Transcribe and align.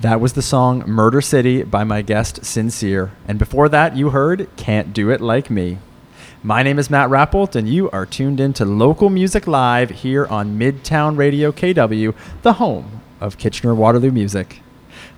That 0.00 0.18
was 0.18 0.32
the 0.32 0.40
song 0.40 0.82
Murder 0.86 1.20
City 1.20 1.62
by 1.62 1.84
my 1.84 2.00
guest 2.00 2.42
SINSEER. 2.42 3.10
And 3.28 3.38
before 3.38 3.68
that, 3.68 3.98
you 3.98 4.08
heard 4.08 4.48
Can't 4.56 4.94
Do 4.94 5.10
It 5.10 5.20
Like 5.20 5.50
Me. 5.50 5.76
My 6.42 6.62
name 6.62 6.78
is 6.78 6.88
Matt 6.88 7.10
Rappolt, 7.10 7.54
and 7.54 7.68
you 7.68 7.90
are 7.90 8.06
tuned 8.06 8.40
in 8.40 8.54
to 8.54 8.64
Local 8.64 9.10
Music 9.10 9.46
Live 9.46 9.90
here 9.90 10.24
on 10.24 10.58
Midtown 10.58 11.18
Radio 11.18 11.52
KW, 11.52 12.14
the 12.40 12.54
home 12.54 13.02
of 13.20 13.36
Kitchener 13.36 13.74
Waterloo 13.74 14.10
Music. 14.10 14.62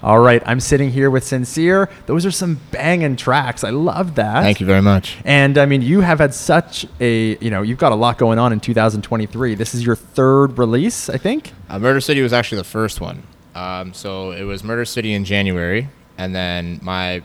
All 0.02 0.18
right, 0.18 0.42
I'm 0.46 0.58
sitting 0.58 0.90
here 0.90 1.10
with 1.10 1.22
SINSEER. 1.22 1.88
Those 2.06 2.26
are 2.26 2.32
some 2.32 2.58
banging 2.72 3.14
tracks. 3.14 3.62
I 3.62 3.70
love 3.70 4.16
that. 4.16 4.42
Thank 4.42 4.58
you 4.58 4.66
very 4.66 4.82
much. 4.82 5.16
And 5.24 5.58
I 5.58 5.66
mean, 5.66 5.82
you 5.82 6.00
have 6.00 6.18
had 6.18 6.34
such 6.34 6.86
a, 6.98 7.38
you 7.38 7.50
know, 7.50 7.62
you've 7.62 7.78
got 7.78 7.92
a 7.92 7.94
lot 7.94 8.18
going 8.18 8.40
on 8.40 8.52
in 8.52 8.58
2023. 8.58 9.54
This 9.54 9.76
is 9.76 9.86
your 9.86 9.94
third 9.94 10.58
release, 10.58 11.08
I 11.08 11.18
think. 11.18 11.52
Uh, 11.70 11.78
Murder 11.78 12.00
City 12.00 12.20
was 12.20 12.32
actually 12.32 12.58
the 12.58 12.64
first 12.64 13.00
one. 13.00 13.22
Um, 13.54 13.92
so 13.92 14.30
it 14.32 14.44
was 14.44 14.64
Murder 14.64 14.84
City 14.84 15.12
in 15.12 15.24
January, 15.24 15.88
and 16.18 16.34
then 16.34 16.78
my 16.82 17.22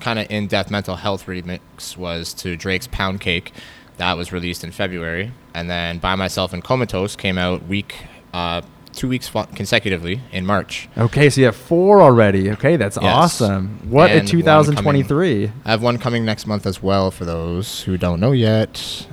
kind 0.00 0.18
of 0.18 0.26
in-depth 0.30 0.70
mental 0.70 0.96
health 0.96 1.26
remix 1.26 1.96
was 1.96 2.34
to 2.34 2.56
Drake's 2.56 2.88
Pound 2.88 3.20
Cake. 3.20 3.52
That 3.98 4.16
was 4.16 4.32
released 4.32 4.64
in 4.64 4.72
February, 4.72 5.32
and 5.54 5.70
then 5.70 5.98
By 5.98 6.14
Myself 6.16 6.52
and 6.52 6.64
Comatose 6.64 7.14
came 7.14 7.38
out 7.38 7.66
week, 7.68 7.94
uh, 8.34 8.62
two 8.92 9.06
weeks 9.08 9.30
consecutively 9.54 10.20
in 10.32 10.44
March. 10.44 10.88
Okay, 10.98 11.30
so 11.30 11.40
you 11.40 11.44
have 11.46 11.56
four 11.56 12.02
already. 12.02 12.50
Okay, 12.50 12.76
that's 12.76 12.98
Yes. 13.00 13.14
awesome. 13.14 13.78
What 13.88 14.10
And 14.10 14.20
one 14.20 14.26
2023? 14.26 15.52
I 15.64 15.70
have 15.70 15.82
one 15.82 15.98
coming 15.98 16.24
next 16.24 16.46
month 16.46 16.66
as 16.66 16.82
well 16.82 17.10
for 17.10 17.24
those 17.24 17.82
who 17.82 17.96
don't 17.96 18.18
know 18.18 18.32
yet. 18.32 19.06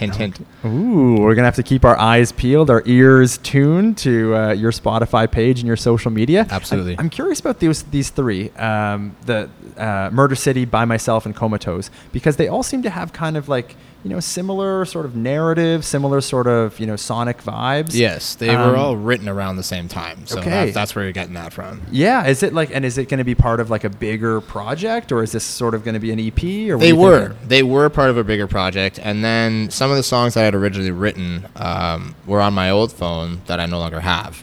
Hint, 0.00 0.16
hint. 0.16 0.46
Ooh, 0.64 1.20
we're 1.20 1.34
gonna 1.34 1.46
have 1.46 1.56
to 1.56 1.62
keep 1.62 1.84
our 1.84 1.98
eyes 1.98 2.32
peeled, 2.32 2.70
our 2.70 2.82
ears 2.86 3.36
tuned 3.36 3.98
to 3.98 4.34
uh, 4.34 4.52
your 4.52 4.72
Spotify 4.72 5.30
page 5.30 5.60
and 5.60 5.66
your 5.66 5.76
social 5.76 6.10
media. 6.10 6.46
Absolutely. 6.50 6.94
I'm, 6.94 7.00
I'm 7.00 7.10
curious 7.10 7.38
about 7.38 7.58
these 7.58 7.82
these 7.82 8.08
three, 8.08 8.48
um, 8.52 9.14
the 9.26 9.50
uh, 9.76 10.08
Murder 10.10 10.36
City, 10.36 10.64
By 10.64 10.86
Myself, 10.86 11.26
and 11.26 11.36
Comatose, 11.36 11.90
because 12.12 12.36
they 12.36 12.48
all 12.48 12.62
seem 12.62 12.82
to 12.82 12.88
have 12.88 13.12
kind 13.12 13.36
of 13.36 13.46
like 13.50 13.76
you 14.02 14.08
know 14.10 14.18
similar 14.20 14.84
sort 14.86 15.04
of 15.04 15.14
narrative, 15.14 15.84
similar 15.84 16.20
sort 16.22 16.46
of 16.46 16.78
you 16.80 16.86
know 16.86 16.96
sonic 16.96 17.42
vibes. 17.42 17.94
Yes, 17.94 18.34
they 18.34 18.48
Um, 18.48 18.70
were 18.70 18.76
all 18.76 18.96
written 18.96 19.28
around 19.28 19.56
the 19.56 19.62
same 19.62 19.88
time. 19.88 20.26
So 20.26 20.38
Okay. 20.40 20.48
that, 20.66 20.74
that's 20.74 20.94
where 20.94 21.04
you're 21.04 21.12
getting 21.12 21.34
that 21.34 21.52
from. 21.52 21.82
Yeah, 21.90 22.26
is 22.26 22.42
it 22.42 22.54
like, 22.54 22.70
and 22.74 22.84
is 22.84 22.96
it 22.96 23.08
going 23.08 23.18
to 23.18 23.24
be 23.24 23.34
part 23.34 23.60
of 23.60 23.68
like 23.70 23.84
a 23.84 23.90
bigger 23.90 24.40
project, 24.40 25.12
or 25.12 25.22
is 25.22 25.32
this 25.32 25.44
sort 25.44 25.74
of 25.74 25.84
going 25.84 25.94
to 25.94 26.00
be 26.00 26.12
an 26.12 26.18
EP? 26.20 26.70
Or 26.70 26.76
what 26.78 26.80
They 26.84 26.92
were. 26.94 27.28
think? 27.34 27.48
They 27.48 27.62
were 27.62 27.90
part 27.90 28.08
of 28.10 28.16
a 28.16 28.24
bigger 28.24 28.46
project, 28.46 28.98
and 29.02 29.22
then 29.22 29.68
some 29.70 29.90
of 29.90 29.96
the 29.98 30.02
songs 30.02 30.36
I 30.36 30.42
had 30.44 30.54
originally 30.54 30.90
written 30.92 31.46
um, 31.56 32.14
were 32.26 32.40
on 32.40 32.54
my 32.54 32.70
old 32.70 32.92
phone 32.92 33.42
that 33.46 33.60
I 33.60 33.66
no 33.66 33.78
longer 33.78 34.00
have. 34.00 34.42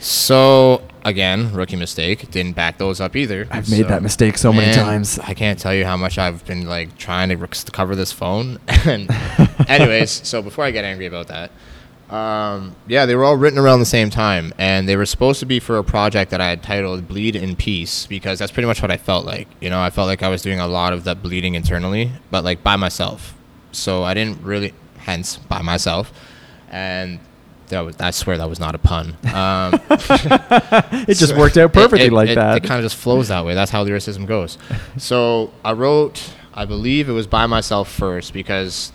So 0.00 0.82
again, 1.04 1.52
rookie 1.52 1.76
mistake. 1.76 2.30
Didn't 2.30 2.54
back 2.54 2.78
those 2.78 3.00
up 3.00 3.16
either. 3.16 3.46
I've 3.50 3.70
made 3.70 3.88
that 3.88 4.02
mistake 4.02 4.38
so 4.38 4.52
many 4.52 4.72
times. 4.72 5.18
I 5.18 5.34
can't 5.34 5.58
tell 5.58 5.74
you 5.74 5.84
how 5.84 5.96
much 5.96 6.18
I've 6.18 6.44
been 6.44 6.66
like 6.66 6.96
trying 6.98 7.28
to 7.30 7.36
recover 7.36 7.94
this 7.94 8.12
phone. 8.12 8.58
and 8.86 9.10
anyways, 9.68 10.26
so 10.26 10.42
before 10.42 10.64
I 10.64 10.70
get 10.70 10.84
angry 10.84 11.06
about 11.06 11.28
that, 11.28 11.50
um, 12.10 12.74
yeah, 12.86 13.04
they 13.04 13.14
were 13.14 13.24
all 13.24 13.36
written 13.36 13.58
around 13.58 13.80
the 13.80 13.86
same 13.86 14.08
time, 14.08 14.54
and 14.56 14.88
they 14.88 14.96
were 14.96 15.04
supposed 15.04 15.40
to 15.40 15.46
be 15.46 15.60
for 15.60 15.76
a 15.76 15.84
project 15.84 16.30
that 16.30 16.40
I 16.40 16.48
had 16.48 16.62
titled 16.62 17.06
"Bleed 17.06 17.36
in 17.36 17.54
Peace" 17.54 18.06
because 18.06 18.38
that's 18.38 18.52
pretty 18.52 18.66
much 18.66 18.80
what 18.80 18.90
I 18.90 18.96
felt 18.96 19.26
like. 19.26 19.48
You 19.60 19.68
know, 19.68 19.80
I 19.80 19.90
felt 19.90 20.06
like 20.06 20.22
I 20.22 20.28
was 20.28 20.40
doing 20.40 20.58
a 20.58 20.66
lot 20.66 20.92
of 20.92 21.04
that 21.04 21.22
bleeding 21.22 21.54
internally, 21.54 22.12
but 22.30 22.44
like 22.44 22.62
by 22.62 22.76
myself. 22.76 23.34
So 23.72 24.04
I 24.04 24.14
didn't 24.14 24.42
really, 24.42 24.72
hence 24.96 25.36
by 25.36 25.60
myself, 25.60 26.12
and 26.70 27.20
that 27.68 27.80
was, 27.80 27.96
I 28.00 28.10
swear 28.10 28.38
that 28.38 28.48
was 28.48 28.58
not 28.60 28.74
a 28.74 28.78
pun. 28.78 29.16
Um, 29.32 29.80
It 31.08 31.14
just 31.16 31.36
worked 31.36 31.56
out 31.56 31.72
perfectly 31.74 32.06
it- 32.06 32.12
like 32.12 32.30
it- 32.30 32.34
that. 32.36 32.58
It 32.58 32.64
kind 32.64 32.78
of 32.78 32.84
just 32.84 32.96
flows 32.96 33.28
that 33.28 33.44
way. 33.44 33.54
That's 33.54 33.70
how 33.70 33.82
lyricism 33.82 34.26
goes. 34.26 34.58
So 34.96 35.52
I 35.64 35.72
wrote, 35.72 36.32
I 36.54 36.64
believe 36.64 37.08
it 37.08 37.12
was 37.12 37.26
by 37.26 37.46
myself 37.46 37.90
first 37.90 38.32
because 38.32 38.92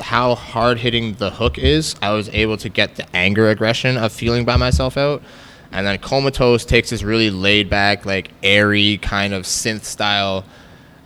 how 0.00 0.34
hard 0.34 0.78
hitting 0.78 1.14
the 1.14 1.30
hook 1.30 1.56
is, 1.58 1.94
I 2.02 2.10
was 2.12 2.28
able 2.30 2.56
to 2.58 2.68
get 2.68 2.96
the 2.96 3.06
anger 3.16 3.48
aggression 3.48 3.96
of 3.96 4.12
feeling 4.12 4.44
by 4.44 4.56
myself 4.56 4.96
out. 4.96 5.22
And 5.70 5.86
then 5.86 5.98
Comatose 5.98 6.64
takes 6.64 6.90
this 6.90 7.02
really 7.02 7.30
laid 7.30 7.68
back, 7.68 8.04
like 8.06 8.30
airy 8.42 8.98
kind 8.98 9.34
of 9.34 9.42
synth 9.44 9.84
style, 9.84 10.44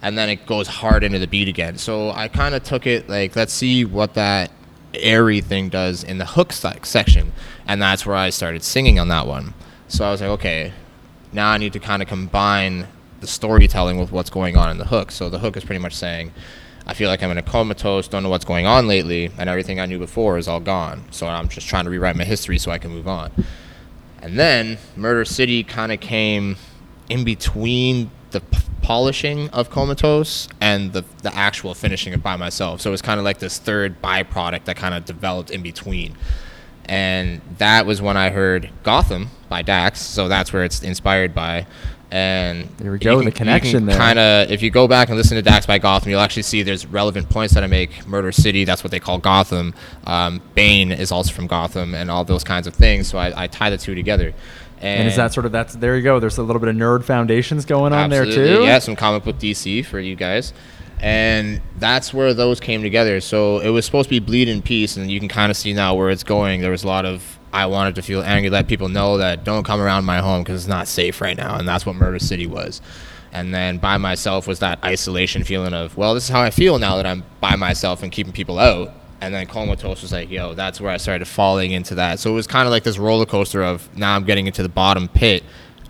and 0.00 0.16
then 0.16 0.28
it 0.28 0.44
goes 0.46 0.68
hard 0.68 1.04
into 1.04 1.18
the 1.18 1.26
beat 1.26 1.48
again. 1.48 1.78
So 1.78 2.10
I 2.10 2.28
kind 2.28 2.54
of 2.54 2.62
took 2.62 2.86
it 2.86 3.08
like, 3.08 3.34
let's 3.34 3.52
see 3.52 3.84
what 3.84 4.14
that 4.14 4.50
airy 5.02 5.40
thing 5.40 5.68
does 5.68 6.04
in 6.04 6.18
the 6.18 6.26
hook 6.26 6.52
sec- 6.52 6.86
section. 6.86 7.32
And 7.66 7.80
that's 7.80 8.06
where 8.06 8.16
I 8.16 8.30
started 8.30 8.62
singing 8.62 8.98
on 8.98 9.08
that 9.08 9.26
one. 9.26 9.54
So 9.88 10.04
I 10.04 10.10
was 10.10 10.20
like, 10.20 10.30
okay, 10.30 10.72
now 11.32 11.50
I 11.50 11.58
need 11.58 11.72
to 11.74 11.80
kind 11.80 12.02
of 12.02 12.08
combine 12.08 12.88
the 13.20 13.26
storytelling 13.26 13.98
with 13.98 14.12
what's 14.12 14.30
going 14.30 14.56
on 14.56 14.70
in 14.70 14.78
the 14.78 14.86
hook. 14.86 15.10
So 15.10 15.28
the 15.28 15.38
hook 15.38 15.56
is 15.56 15.64
pretty 15.64 15.80
much 15.80 15.94
saying, 15.94 16.32
I 16.86 16.94
feel 16.94 17.10
like 17.10 17.22
I'm 17.22 17.30
in 17.30 17.38
a 17.38 17.42
comatose, 17.42 18.08
don't 18.08 18.22
know 18.22 18.30
what's 18.30 18.46
going 18.46 18.66
on 18.66 18.86
lately, 18.86 19.30
and 19.36 19.50
everything 19.50 19.78
I 19.78 19.86
knew 19.86 19.98
before 19.98 20.38
is 20.38 20.48
all 20.48 20.60
gone. 20.60 21.04
So 21.10 21.26
I'm 21.26 21.48
just 21.48 21.66
trying 21.68 21.84
to 21.84 21.90
rewrite 21.90 22.16
my 22.16 22.24
history 22.24 22.58
so 22.58 22.70
I 22.70 22.78
can 22.78 22.90
move 22.90 23.06
on. 23.06 23.30
And 24.22 24.38
then 24.38 24.78
Murder 24.96 25.24
City 25.24 25.62
kind 25.62 25.92
of 25.92 26.00
came 26.00 26.56
in 27.08 27.24
between 27.24 28.10
the 28.30 28.40
polishing 28.88 29.50
of 29.50 29.68
Comatose 29.68 30.48
and 30.62 30.94
the, 30.94 31.04
the 31.22 31.34
actual 31.36 31.74
finishing 31.74 32.14
it 32.14 32.22
by 32.22 32.36
myself. 32.36 32.80
So 32.80 32.88
it 32.88 32.92
was 32.92 33.02
kind 33.02 33.20
of 33.20 33.24
like 33.24 33.38
this 33.38 33.58
third 33.58 34.00
byproduct 34.00 34.64
that 34.64 34.76
kind 34.76 34.94
of 34.94 35.04
developed 35.04 35.50
in 35.50 35.62
between. 35.62 36.16
And 36.86 37.42
that 37.58 37.84
was 37.84 38.00
when 38.00 38.16
I 38.16 38.30
heard 38.30 38.70
Gotham 38.84 39.28
by 39.50 39.60
Dax. 39.60 40.00
So 40.00 40.26
that's 40.26 40.54
where 40.54 40.64
it's 40.64 40.82
inspired 40.82 41.34
by. 41.34 41.66
And 42.10 42.68
There 42.78 42.92
we 42.92 42.98
go, 42.98 43.20
the 43.22 43.30
connection 43.30 43.84
there. 43.84 43.96
Kind 43.96 44.18
of, 44.18 44.50
if 44.50 44.62
you 44.62 44.70
go 44.70 44.88
back 44.88 45.08
and 45.08 45.16
listen 45.18 45.36
to 45.36 45.42
Dax 45.42 45.66
by 45.66 45.78
Gotham, 45.78 46.10
you'll 46.10 46.20
actually 46.20 46.44
see 46.44 46.62
there's 46.62 46.86
relevant 46.86 47.28
points 47.28 47.52
that 47.54 47.62
I 47.62 47.66
make. 47.66 48.06
Murder 48.06 48.32
City, 48.32 48.64
that's 48.64 48.82
what 48.82 48.90
they 48.90 49.00
call 49.00 49.18
Gotham. 49.18 49.74
Um, 50.06 50.40
Bane 50.54 50.90
is 50.90 51.12
also 51.12 51.32
from 51.34 51.46
Gotham, 51.46 51.94
and 51.94 52.10
all 52.10 52.24
those 52.24 52.44
kinds 52.44 52.66
of 52.66 52.74
things. 52.74 53.08
So 53.08 53.18
I, 53.18 53.44
I 53.44 53.46
tie 53.46 53.68
the 53.70 53.76
two 53.78 53.94
together. 53.94 54.32
And, 54.80 55.00
And 55.00 55.08
is 55.08 55.16
that 55.16 55.34
sort 55.34 55.44
of 55.44 55.52
that's 55.52 55.74
there 55.74 55.96
you 55.96 56.02
go? 56.02 56.20
There's 56.20 56.38
a 56.38 56.42
little 56.42 56.60
bit 56.60 56.68
of 56.68 56.76
nerd 56.76 57.04
foundations 57.04 57.64
going 57.64 57.92
on 57.92 58.10
there 58.10 58.24
too. 58.24 58.62
Yeah, 58.62 58.78
some 58.78 58.96
comic 58.96 59.24
book 59.24 59.36
DC 59.38 59.84
for 59.84 59.98
you 60.00 60.14
guys. 60.16 60.52
And 61.00 61.60
that's 61.78 62.12
where 62.14 62.34
those 62.34 62.58
came 62.58 62.82
together. 62.82 63.20
So 63.20 63.58
it 63.60 63.68
was 63.68 63.84
supposed 63.84 64.08
to 64.08 64.10
be 64.10 64.18
Bleed 64.18 64.48
in 64.48 64.62
Peace, 64.62 64.96
and 64.96 65.10
you 65.10 65.20
can 65.20 65.28
kind 65.28 65.50
of 65.50 65.56
see 65.56 65.72
now 65.72 65.94
where 65.94 66.10
it's 66.10 66.24
going. 66.24 66.60
There 66.60 66.70
was 66.70 66.84
a 66.84 66.88
lot 66.88 67.04
of, 67.04 67.37
I 67.52 67.66
wanted 67.66 67.94
to 67.96 68.02
feel 68.02 68.22
angry, 68.22 68.50
let 68.50 68.68
people 68.68 68.88
know 68.88 69.18
that 69.18 69.44
don't 69.44 69.64
come 69.64 69.80
around 69.80 70.04
my 70.04 70.18
home 70.18 70.42
because 70.42 70.62
it's 70.62 70.68
not 70.68 70.88
safe 70.88 71.20
right 71.20 71.36
now. 71.36 71.56
And 71.56 71.66
that's 71.66 71.86
what 71.86 71.96
Murder 71.96 72.18
City 72.18 72.46
was. 72.46 72.80
And 73.32 73.54
then 73.54 73.78
by 73.78 73.98
myself 73.98 74.46
was 74.46 74.58
that 74.60 74.82
isolation 74.84 75.44
feeling 75.44 75.74
of, 75.74 75.96
well, 75.96 76.14
this 76.14 76.24
is 76.24 76.30
how 76.30 76.40
I 76.40 76.50
feel 76.50 76.78
now 76.78 76.96
that 76.96 77.06
I'm 77.06 77.24
by 77.40 77.56
myself 77.56 78.02
and 78.02 78.10
keeping 78.10 78.32
people 78.32 78.58
out. 78.58 78.92
And 79.20 79.34
then 79.34 79.46
Comatose 79.46 80.02
was 80.02 80.12
like, 80.12 80.30
yo, 80.30 80.54
that's 80.54 80.80
where 80.80 80.92
I 80.92 80.96
started 80.96 81.26
falling 81.26 81.72
into 81.72 81.96
that. 81.96 82.20
So 82.20 82.30
it 82.30 82.34
was 82.34 82.46
kind 82.46 82.66
of 82.66 82.70
like 82.70 82.84
this 82.84 82.98
roller 82.98 83.26
coaster 83.26 83.62
of 83.62 83.94
now 83.96 84.14
I'm 84.14 84.24
getting 84.24 84.46
into 84.46 84.62
the 84.62 84.68
bottom 84.68 85.08
pit 85.08 85.42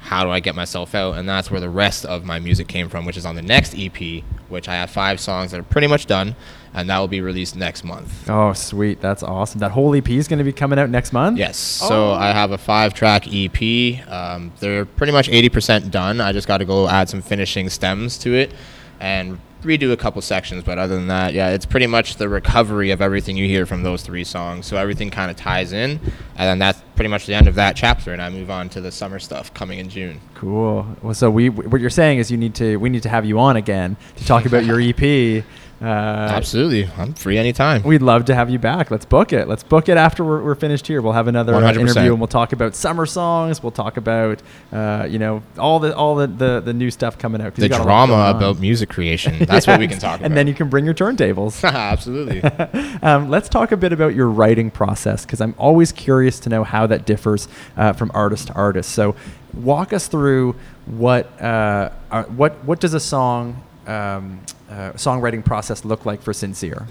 how 0.08 0.25
do 0.25 0.30
I 0.30 0.40
get 0.40 0.54
myself 0.54 0.94
out? 0.94 1.19
And 1.19 1.28
that's 1.28 1.50
where 1.50 1.60
the 1.60 1.69
rest 1.69 2.06
of 2.06 2.25
my 2.25 2.38
music 2.38 2.66
came 2.66 2.88
from, 2.88 3.04
which 3.04 3.16
is 3.16 3.26
on 3.26 3.34
the 3.34 3.42
next 3.42 3.75
EP, 3.76 4.25
which 4.48 4.69
I 4.69 4.75
have 4.75 4.91
five 4.91 5.20
songs 5.20 5.50
that 5.50 5.60
are 5.60 5.64
pretty 5.64 5.86
much 5.86 6.06
done, 6.06 6.34
and 6.75 6.88
that 6.91 6.98
will 6.98 7.09
be 7.09 7.20
released 7.20 7.56
next 7.56 7.84
month. 7.84 8.28
Oh, 8.28 8.53
sweet. 8.53 9.00
That's 9.00 9.22
awesome. 9.22 9.60
That 9.60 9.70
whole 9.72 9.94
EP 9.94 10.09
is 10.10 10.28
going 10.28 10.38
to 10.38 10.44
be 10.44 10.53
coming 10.53 10.78
out 10.78 10.91
next 10.91 11.12
month. 11.12 11.38
Yes. 11.38 11.56
So 11.56 12.10
Oh. 12.10 12.12
I 12.12 12.32
have 12.32 12.50
a 12.53 12.58
five 12.58 12.94
track 12.94 13.26
EP. 13.32 14.06
Um, 14.08 14.53
they're 14.60 14.84
pretty 14.84 15.12
much 15.12 15.28
80% 15.28 15.91
done. 15.91 16.20
I 16.20 16.32
just 16.32 16.47
got 16.48 16.58
to 16.58 16.64
go 16.64 16.88
add 16.88 17.08
some 17.08 17.22
finishing 17.22 17.69
stems 17.69 18.19
to 18.19 18.34
it 18.34 18.53
and 19.00 19.38
redo 19.62 19.92
a 19.92 19.96
couple 19.96 20.20
sections. 20.22 20.64
But 20.64 20.78
other 20.78 20.96
than 20.96 21.08
that, 21.08 21.34
yeah, 21.34 21.50
it's 21.50 21.66
pretty 21.66 21.86
much 21.86 22.16
the 22.16 22.28
recovery 22.28 22.91
of 22.91 23.00
everything 23.00 23.36
you 23.36 23.46
hear 23.46 23.66
from 23.66 23.82
those 23.82 24.02
three 24.02 24.24
songs. 24.24 24.66
So 24.66 24.76
everything 24.76 25.10
kind 25.10 25.30
of 25.30 25.36
ties 25.36 25.72
in. 25.72 26.00
And 26.36 26.48
then 26.48 26.58
that's 26.58 26.80
pretty 26.96 27.08
much 27.08 27.26
the 27.26 27.34
end 27.34 27.48
of 27.48 27.54
that 27.56 27.76
chapter. 27.76 28.12
And 28.12 28.22
I 28.22 28.30
move 28.30 28.50
on 28.50 28.69
to 28.70 28.80
the 28.80 28.92
summer 28.92 29.19
stuff 29.19 29.52
coming 29.54 29.78
in 29.78 29.88
June. 29.88 30.20
Cool. 30.34 30.86
Well, 31.02 31.14
so 31.14 31.30
we 31.30 31.49
what 31.49 31.81
you're 31.81 31.90
saying 31.90 32.19
is 32.19 32.31
you 32.31 32.37
need 32.37 32.55
to 32.56 32.76
we 32.76 32.88
need 32.88 33.02
to 33.02 33.08
have 33.08 33.25
you 33.25 33.38
on 33.38 33.56
again 33.56 33.96
to 34.16 34.25
talk 34.25 34.46
about 34.46 34.64
your 34.64 34.81
EP. 34.81 35.44
Uh, 35.80 35.84
Absolutely. 35.84 36.90
I'm 36.96 37.14
free 37.14 37.38
anytime. 37.38 37.84
We'd 37.84 38.02
love 38.02 38.25
to 38.25 38.34
have 38.34 38.50
you 38.50 38.58
back. 38.58 38.90
Let's 38.90 39.04
book 39.04 39.32
it. 39.32 39.46
Let's 39.46 39.62
book 39.62 39.88
it 39.88 39.96
after 39.96 40.25
we're, 40.25 40.42
we're 40.42 40.56
finished 40.56 40.88
here. 40.88 41.00
We'll 41.00 41.12
have 41.12 41.28
another 41.28 41.54
uh, 41.54 41.60
100%. 41.60 41.80
interview 41.80 42.10
and 42.10 42.19
we'll 42.19 42.26
talk 42.26 42.52
about 42.52 42.75
summer 42.75 43.06
songs. 43.06 43.62
We'll 43.62 43.70
talk 43.70 43.96
about, 43.96 44.42
uh, 44.72 45.06
you 45.08 45.20
know, 45.20 45.42
all 45.56 45.78
the 45.78 45.94
all 45.96 46.16
the, 46.16 46.26
the, 46.26 46.60
the 46.60 46.72
new 46.72 46.90
stuff 46.90 47.16
coming 47.16 47.40
out. 47.40 47.54
the 47.54 47.62
you 47.62 47.69
got 47.69 47.82
a 47.82 47.84
drama 47.84 48.32
about 48.36 48.58
music 48.58 48.88
creation. 48.88 49.44
That's 49.44 49.69
what 49.69 49.78
we 49.78 49.86
can 49.86 49.98
talk 49.98 50.16
about. 50.19 50.19
And 50.28 50.36
then 50.36 50.46
you 50.46 50.52
can 50.52 50.69
bring 50.69 50.84
your 50.84 50.94
turntables. 50.94 51.64
Absolutely. 51.72 52.42
um, 53.02 53.30
let's 53.30 53.48
talk 53.48 53.72
a 53.72 53.76
bit 53.76 53.92
about 53.92 54.14
your 54.14 54.28
writing 54.28 54.70
process 54.70 55.25
because 55.25 55.40
I'm 55.40 55.54
always 55.58 55.92
curious 55.92 56.40
to 56.40 56.48
know 56.48 56.64
how 56.64 56.86
that 56.88 57.06
differs 57.06 57.48
uh, 57.76 57.92
from 57.92 58.10
artist 58.14 58.48
to 58.48 58.52
artist. 58.54 58.90
So, 58.90 59.14
walk 59.54 59.92
us 59.92 60.08
through 60.08 60.56
what 60.86 61.40
uh, 61.40 61.90
what 62.36 62.62
what 62.64 62.80
does 62.80 62.94
a 62.94 63.00
song 63.00 63.62
um, 63.86 64.40
uh, 64.69 64.93
songwriting 64.93 65.44
process 65.44 65.85
look 65.85 66.06
like 66.06 66.23
for 66.23 66.32
SINSEER? 66.32 66.87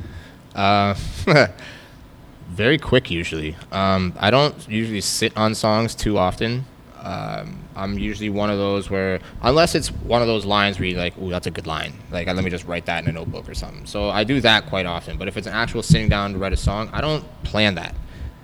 Uh, 0.55 0.95
very 2.49 2.77
quick 2.77 3.11
usually. 3.11 3.55
Um, 3.71 4.13
I 4.19 4.31
don't 4.31 4.55
usually 4.67 5.01
sit 5.01 5.35
on 5.37 5.55
songs 5.55 5.95
too 5.95 6.17
often. 6.17 6.65
Um, 6.99 7.59
I'm 7.75 7.97
usually 7.97 8.29
one 8.29 8.49
of 8.49 8.57
those 8.57 8.89
where, 8.89 9.19
unless 9.41 9.75
it's 9.75 9.89
one 9.91 10.21
of 10.21 10.27
those 10.27 10.45
lines 10.45 10.79
where 10.79 10.89
you're 10.89 10.99
like, 10.99 11.17
"Ooh, 11.17 11.29
that's 11.29 11.47
a 11.47 11.51
good 11.51 11.67
line," 11.67 11.93
like 12.11 12.27
let 12.27 12.43
me 12.43 12.49
just 12.49 12.65
write 12.65 12.85
that 12.87 13.03
in 13.03 13.09
a 13.09 13.13
notebook 13.13 13.47
or 13.47 13.53
something. 13.53 13.85
So 13.85 14.09
I 14.09 14.23
do 14.23 14.41
that 14.41 14.65
quite 14.65 14.85
often. 14.85 15.17
But 15.17 15.27
if 15.27 15.37
it's 15.37 15.47
an 15.47 15.53
actual 15.53 15.83
sitting 15.83 16.09
down 16.09 16.33
to 16.33 16.39
write 16.39 16.53
a 16.53 16.57
song, 16.57 16.89
I 16.91 16.99
don't 17.01 17.23
plan 17.43 17.75
that. 17.75 17.95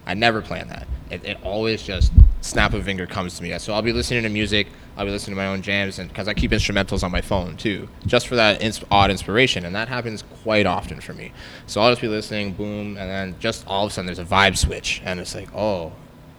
I 0.05 0.13
never 0.13 0.41
plan 0.41 0.67
that. 0.69 0.87
It, 1.09 1.25
it 1.25 1.37
always 1.43 1.81
just 1.81 2.11
snap 2.43 2.73
of 2.73 2.83
finger 2.83 3.07
comes 3.07 3.37
to 3.37 3.43
me. 3.43 3.57
So 3.57 3.73
I'll 3.73 3.81
be 3.81 3.93
listening 3.93 4.23
to 4.23 4.29
music. 4.29 4.67
I'll 4.95 5.05
be 5.05 5.11
listening 5.11 5.35
to 5.35 5.41
my 5.41 5.47
own 5.47 5.61
jams, 5.61 5.97
and 5.97 6.09
because 6.09 6.27
I 6.27 6.33
keep 6.33 6.51
instrumentals 6.51 7.03
on 7.03 7.11
my 7.11 7.21
phone 7.21 7.57
too, 7.57 7.87
just 8.05 8.27
for 8.27 8.35
that 8.35 8.61
ins- 8.61 8.83
odd 8.91 9.09
inspiration, 9.09 9.65
and 9.65 9.73
that 9.75 9.87
happens 9.87 10.23
quite 10.43 10.67
often 10.67 11.01
for 11.01 11.13
me. 11.13 11.31
So 11.65 11.81
I'll 11.81 11.91
just 11.91 12.01
be 12.01 12.07
listening, 12.07 12.53
boom, 12.53 12.97
and 12.97 13.09
then 13.09 13.35
just 13.39 13.65
all 13.65 13.85
of 13.85 13.91
a 13.91 13.93
sudden 13.93 14.05
there's 14.05 14.19
a 14.19 14.25
vibe 14.25 14.57
switch, 14.57 15.01
and 15.03 15.19
it's 15.19 15.33
like, 15.33 15.49
oh, 15.55 15.93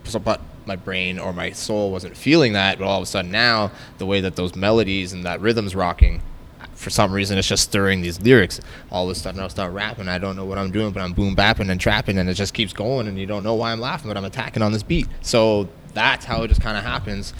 so, 0.04 0.18
but 0.18 0.40
my 0.66 0.76
brain 0.76 1.18
or 1.18 1.32
my 1.32 1.50
soul 1.50 1.90
wasn't 1.90 2.16
feeling 2.16 2.52
that, 2.52 2.78
but 2.78 2.84
all 2.84 2.98
of 2.98 3.02
a 3.02 3.06
sudden 3.06 3.30
now 3.30 3.72
the 3.98 4.06
way 4.06 4.20
that 4.20 4.36
those 4.36 4.54
melodies 4.54 5.12
and 5.12 5.24
that 5.24 5.40
rhythm's 5.40 5.74
rocking, 5.74 6.22
for 6.74 6.90
some 6.90 7.12
reason 7.12 7.38
it's 7.38 7.48
just 7.48 7.64
stirring 7.64 8.02
these 8.02 8.20
lyrics. 8.20 8.60
All 8.90 9.04
of 9.04 9.10
a 9.10 9.18
sudden 9.18 9.40
I'll 9.40 9.48
start 9.48 9.72
rapping. 9.72 10.08
I 10.08 10.18
don't 10.18 10.36
know 10.36 10.44
what 10.44 10.58
I'm 10.58 10.70
doing, 10.70 10.92
but 10.92 11.02
I'm 11.02 11.12
boom 11.12 11.34
bapping 11.34 11.70
and 11.70 11.80
trapping, 11.80 12.18
and 12.18 12.28
it 12.30 12.34
just 12.34 12.54
keeps 12.54 12.72
going, 12.72 13.08
and 13.08 13.18
you 13.18 13.26
don't 13.26 13.42
know 13.42 13.54
why 13.54 13.72
I'm 13.72 13.80
laughing, 13.80 14.10
but 14.10 14.16
I'm 14.16 14.24
attacking 14.24 14.62
on 14.62 14.72
this 14.72 14.82
beat. 14.82 15.08
So 15.22 15.68
that's 15.94 16.24
how 16.24 16.42
it 16.42 16.48
just 16.48 16.60
kind 16.60 16.76
of 16.76 16.84
happens. 16.84 17.32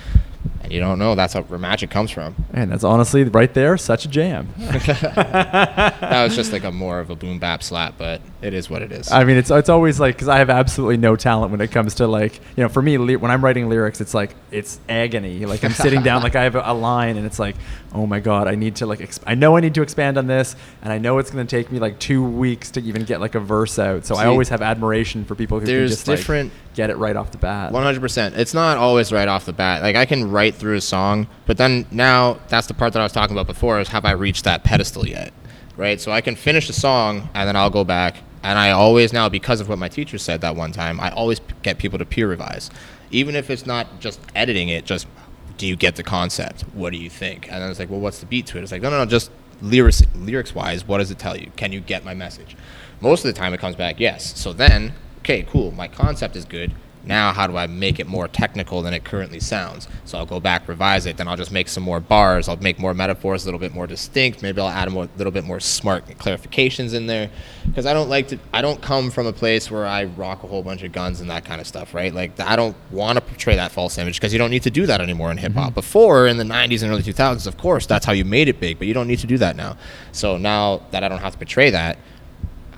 And 0.63 0.73
you 0.73 0.81
don't 0.81 0.99
know 0.99 1.15
that's 1.15 1.35
how 1.35 1.43
where 1.43 1.59
magic 1.59 1.91
comes 1.91 2.11
from. 2.11 2.35
And 2.53 2.73
that's 2.73 2.85
honestly 2.85 3.25
right 3.25 3.53
there, 3.53 3.77
such 3.77 4.07
a 4.07 4.09
jam. 4.09 4.49
that 4.57 6.25
was 6.25 6.35
just 6.35 6.53
like 6.53 6.65
a 6.65 6.73
more 6.73 7.01
of 7.01 7.11
a 7.11 7.17
boom 7.17 7.39
bap 7.39 7.63
slap, 7.63 7.95
but 7.99 8.23
it 8.45 8.53
is 8.53 8.69
what 8.69 8.83
it 8.83 8.93
is. 8.93 9.11
I 9.11 9.25
mean, 9.25 9.39
it's 9.39 9.51
it's 9.51 9.71
always 9.71 9.99
like 9.99 10.17
because 10.17 10.29
I 10.29 10.39
have 10.39 10.51
absolutely 10.51 10.99
no 10.99 11.17
talent 11.17 11.51
when 11.51 11.63
it 11.63 11.71
comes 11.71 11.95
to 11.97 12.07
like 12.07 12.37
you 12.57 12.63
know 12.63 12.69
for 12.69 12.83
me 12.83 12.99
when 12.99 13.31
I'm 13.31 13.43
writing 13.43 13.71
lyrics, 13.71 14.03
it's 14.03 14.13
like 14.13 14.37
it's 14.51 14.79
agony. 14.87 15.47
Like 15.47 15.65
I'm 15.65 15.73
sitting 15.73 16.03
down, 16.03 16.23
like 16.23 16.37
I 16.37 16.43
have 16.43 16.55
a, 16.55 16.63
a 16.65 16.75
line, 16.75 17.17
and 17.17 17.25
it's 17.25 17.39
like, 17.39 17.57
oh 17.95 18.07
my 18.07 18.21
god, 18.21 18.47
I 18.47 18.55
need 18.55 18.77
to 18.77 18.87
like 18.87 18.99
exp- 18.99 19.25
I 19.27 19.35
know 19.35 19.57
I 19.57 19.61
need 19.61 19.75
to 19.77 19.83
expand 19.83 20.19
on 20.19 20.27
this, 20.27 20.57
and 20.83 20.93
I 20.93 20.99
know 20.99 21.19
it's 21.19 21.31
going 21.31 21.45
to 21.45 21.57
take 21.57 21.73
me 21.73 21.79
like 21.79 21.99
two 21.99 22.23
weeks 22.23 22.71
to 22.73 22.83
even 22.83 23.05
get 23.05 23.19
like 23.19 23.35
a 23.35 23.41
verse 23.41 23.79
out. 23.79 24.05
So 24.05 24.17
I 24.17 24.27
always 24.27 24.51
have 24.51 24.61
admiration 24.61 25.25
for 25.25 25.35
people 25.35 25.59
who 25.59 25.67
can 25.67 25.89
just 25.89 26.07
like, 26.07 26.51
get 26.75 26.91
it 26.91 26.99
right 26.99 27.17
off 27.17 27.31
the 27.31 27.39
bat. 27.39 27.73
One 27.73 27.83
hundred 27.83 28.01
percent. 28.01 28.37
It's 28.37 28.53
not 28.53 28.77
always 28.77 29.11
right 29.11 29.27
off 29.27 29.47
the 29.47 29.55
bat. 29.55 29.83
Like 29.83 29.97
I 29.97 30.05
can 30.05 30.31
write 30.31 30.55
through 30.55 30.77
a 30.77 30.83
song, 30.83 31.29
but 31.47 31.57
then 31.57 31.87
now 31.91 32.39
that's 32.49 32.67
the 32.67 32.75
part 32.75 32.93
that 32.93 33.01
I 33.01 33.05
was 33.05 33.13
talking 33.13 33.35
about 33.35 33.47
before. 33.47 33.81
Is 33.81 33.89
have 33.89 34.05
I 34.05 34.13
reached 34.13 34.45
that 34.45 34.65
pedestal 34.65 35.07
yet? 35.09 35.33
Right. 35.77 36.01
So 36.01 36.13
I 36.13 36.21
can 36.21 36.37
finish 36.37 36.69
a 36.69 36.73
song 36.73 37.29
and 37.35 37.49
then 37.49 37.57
I'll 37.57 37.71
go 37.71 37.85
back, 37.85 38.19
and 38.45 38.59
I 38.59 38.71
always 38.71 39.13
now 39.13 39.29
because 39.29 39.61
of 39.61 39.69
what 39.69 39.79
my 39.79 39.89
teacher 39.89 40.19
said 40.19 40.43
that 40.43 40.55
one 40.55 40.71
time, 40.71 41.01
I 41.01 41.11
always 41.11 41.41
p- 41.41 41.55
get 41.63 41.79
people 41.79 41.99
to 41.99 42.05
peer 42.05 42.29
revise, 42.29 42.71
even 43.11 43.35
if 43.35 43.49
it's 43.49 43.65
not 43.65 44.01
just 44.01 44.21
editing 44.37 44.69
it. 44.69 44.85
Just 44.85 45.09
do 45.57 45.67
you 45.67 45.77
get 45.77 45.97
the 45.97 46.03
concept? 46.03 46.63
What 46.75 46.93
do 46.93 46.99
you 46.99 47.09
think? 47.09 47.51
And 47.51 47.63
then 47.63 47.71
it's 47.71 47.79
like, 47.79 47.89
well, 47.89 48.01
what's 48.01 48.21
the 48.21 48.27
beat 48.27 48.47
to 48.49 48.59
it? 48.59 48.63
It's 48.63 48.71
like, 48.71 48.83
no, 48.83 48.91
no, 48.91 48.99
no, 48.99 49.07
just 49.07 49.31
lyrics 49.63 50.03
lyrics 50.15 50.55
wise, 50.55 50.87
what 50.87 50.99
does 50.99 51.11
it 51.11 51.19
tell 51.19 51.37
you? 51.37 51.51
Can 51.57 51.73
you 51.73 51.81
get 51.81 52.05
my 52.05 52.13
message? 52.13 52.55
Most 53.01 53.25
of 53.25 53.35
the 53.35 53.39
time, 53.39 53.55
it 53.55 53.61
comes 53.61 53.77
back 53.77 53.99
yes. 53.99 54.39
So 54.39 54.53
then, 54.53 54.93
okay, 55.21 55.43
cool. 55.43 55.71
My 55.73 55.89
concept 55.89 56.37
is 56.37 56.45
good. 56.45 56.73
Now, 57.07 57.33
how 57.33 57.47
do 57.47 57.57
I 57.57 57.67
make 57.67 58.01
it 58.01 58.07
more 58.07 58.29
technical 58.29 58.83
than 58.83 58.95
it 58.95 59.05
currently 59.05 59.41
sounds? 59.41 59.89
So 60.05 60.17
I'll 60.17 60.27
go 60.27 60.41
back, 60.41 60.67
revise 60.69 61.07
it, 61.07 61.17
then 61.17 61.29
I'll 61.29 61.37
just 61.37 61.53
make 61.53 61.69
some 61.69 61.83
more 61.83 62.01
bars. 62.01 62.49
I'll 62.49 62.57
make 62.57 62.79
more 62.79 62.95
metaphors 62.95 63.45
a 63.45 63.47
little 63.47 63.61
bit 63.61 63.75
more 63.75 63.87
distinct. 63.87 64.43
Maybe 64.43 64.61
I'll 64.61 64.69
add 64.69 64.89
a 64.89 64.91
more, 64.91 65.09
little 65.17 65.33
bit 65.33 65.45
more 65.45 65.61
smart 65.61 66.07
clarifications 66.07 66.95
in 66.95 67.07
there. 67.07 67.31
Because 67.67 67.87
I 67.87 67.93
don't 67.93 68.09
like 68.09 68.29
to, 68.29 68.39
I 68.53 68.63
don't 68.63 68.81
come 68.81 69.11
from 69.11 69.27
a 69.27 69.33
place 69.33 69.71
where 69.71 69.87
I 69.87 70.05
rock 70.05 70.45
a 70.45 70.47
whole 70.47 70.63
bunch 70.63 70.83
of 70.83 70.93
guns 70.93 71.21
and 71.21 71.29
that 71.31 71.45
kind 71.45 71.61
of 71.61 71.67
stuff, 71.67 71.93
right? 71.95 72.15
Like, 72.15 72.39
I 72.41 72.57
don't 72.57 72.77
want 72.91 73.17
to 73.17 73.21
portray 73.21 73.57
that 73.57 73.71
false 73.71 73.99
image 73.99 74.19
because 74.19 74.33
you 74.33 74.39
don't 74.39 74.51
need 74.51 74.63
to 74.63 74.71
do 74.71 74.87
that 74.87 75.01
anymore 75.01 75.31
in 75.31 75.37
hip 75.37 75.53
hop. 75.53 75.67
Mm-hmm. 75.67 75.75
Before, 75.75 76.27
in 76.27 76.39
the 76.39 76.45
90s 76.45 76.83
and 76.83 76.91
early 76.91 77.03
2000s, 77.03 77.47
of 77.47 77.59
course, 77.59 77.87
that's 77.87 78.07
how 78.07 78.13
you 78.13 78.25
made 78.25 78.49
it 78.49 78.61
big, 78.61 78.79
but 78.79 78.87
you 78.87 78.95
don't 78.95 79.09
need 79.09 79.19
to 79.19 79.27
do 79.27 79.39
that 79.39 79.57
now. 79.57 79.77
So 80.13 80.39
now 80.39 80.83
that 80.91 81.05
I 81.05 81.09
don't 81.09 81.21
have 81.21 81.33
to 81.33 81.39
portray 81.39 81.71
that, 81.71 81.99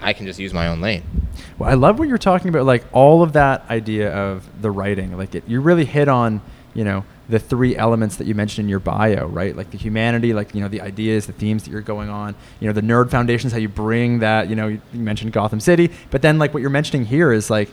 I 0.00 0.12
can 0.12 0.26
just 0.26 0.38
use 0.38 0.52
my 0.52 0.68
own 0.68 0.80
lane. 0.80 1.02
Well, 1.58 1.68
I 1.70 1.74
love 1.74 1.98
what 1.98 2.08
you're 2.08 2.18
talking 2.18 2.48
about, 2.48 2.64
like 2.66 2.84
all 2.92 3.22
of 3.22 3.32
that 3.34 3.64
idea 3.70 4.12
of 4.14 4.48
the 4.62 4.70
writing. 4.70 5.16
Like 5.16 5.34
it, 5.34 5.44
you 5.48 5.60
really 5.60 5.84
hit 5.84 6.08
on, 6.08 6.40
you 6.74 6.84
know, 6.84 7.04
the 7.28 7.38
three 7.38 7.76
elements 7.76 8.16
that 8.16 8.26
you 8.26 8.34
mentioned 8.34 8.66
in 8.66 8.68
your 8.68 8.78
bio, 8.78 9.26
right? 9.26 9.56
Like 9.56 9.70
the 9.70 9.78
humanity, 9.78 10.32
like 10.32 10.54
you 10.54 10.60
know, 10.60 10.68
the 10.68 10.80
ideas, 10.80 11.26
the 11.26 11.32
themes 11.32 11.64
that 11.64 11.70
you're 11.70 11.80
going 11.80 12.08
on. 12.08 12.34
You 12.60 12.68
know, 12.68 12.72
the 12.72 12.82
nerd 12.82 13.10
foundations, 13.10 13.52
how 13.52 13.58
you 13.58 13.68
bring 13.68 14.20
that. 14.20 14.48
You 14.48 14.54
know, 14.56 14.68
you, 14.68 14.80
you 14.92 15.00
mentioned 15.00 15.32
Gotham 15.32 15.58
City, 15.60 15.90
but 16.10 16.22
then 16.22 16.38
like 16.38 16.54
what 16.54 16.60
you're 16.60 16.70
mentioning 16.70 17.04
here 17.06 17.32
is 17.32 17.50
like 17.50 17.68